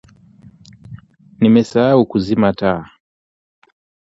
[1.39, 2.81] Nimesahau kuzima taa